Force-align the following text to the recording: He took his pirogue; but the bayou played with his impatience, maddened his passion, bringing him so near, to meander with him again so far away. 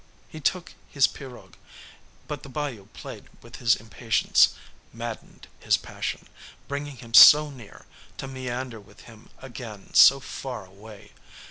He 0.27 0.39
took 0.39 0.73
his 0.89 1.05
pirogue; 1.05 1.53
but 2.27 2.41
the 2.41 2.49
bayou 2.49 2.87
played 2.87 3.29
with 3.43 3.57
his 3.57 3.75
impatience, 3.75 4.55
maddened 4.91 5.47
his 5.59 5.77
passion, 5.77 6.27
bringing 6.67 6.97
him 6.97 7.13
so 7.13 7.51
near, 7.51 7.85
to 8.17 8.27
meander 8.27 8.79
with 8.79 9.01
him 9.01 9.29
again 9.43 9.93
so 9.93 10.19
far 10.19 10.65
away. 10.65 11.11